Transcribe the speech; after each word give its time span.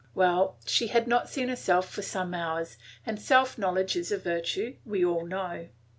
Well, 0.15 0.57
she 0.65 0.87
had 0.87 1.07
not 1.07 1.29
seen 1.29 1.47
herself 1.47 1.87
for 1.87 2.01
some 2.01 2.33
hours, 2.33 2.75
and 3.05 3.21
self 3.21 3.55
knowledge 3.59 3.95
is 3.95 4.11
a 4.11 4.17
virtue, 4.17 4.77
we 4.83 5.05
all 5.05 5.27
know. 5.27 5.67